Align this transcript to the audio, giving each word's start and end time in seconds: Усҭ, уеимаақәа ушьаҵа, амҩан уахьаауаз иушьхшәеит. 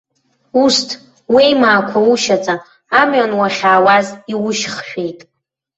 Усҭ, 0.63 0.87
уеимаақәа 1.33 1.99
ушьаҵа, 2.11 2.55
амҩан 2.99 3.31
уахьаауаз 3.39 4.07
иушьхшәеит. 4.33 5.19